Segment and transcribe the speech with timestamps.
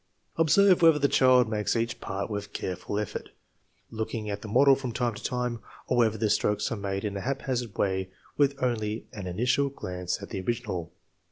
[0.35, 3.29] Observe whether the child makes each part with careful effort,
[3.91, 7.15] looking at the model from time to time, or whether the strokes are made in
[7.15, 10.91] a haphazard way with only an in itial glance at the original.